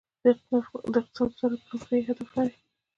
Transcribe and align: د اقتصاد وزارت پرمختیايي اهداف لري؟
د 0.23 0.25
اقتصاد 0.99 1.29
وزارت 1.31 1.61
پرمختیايي 1.65 2.01
اهداف 2.09 2.29
لري؟ 2.35 2.55